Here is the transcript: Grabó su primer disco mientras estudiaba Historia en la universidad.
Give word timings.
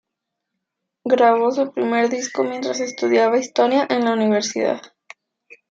Grabó 1.05 1.51
su 1.51 1.71
primer 1.73 2.09
disco 2.09 2.43
mientras 2.43 2.79
estudiaba 2.79 3.37
Historia 3.37 3.85
en 3.87 4.03
la 4.05 4.13
universidad. 4.13 4.81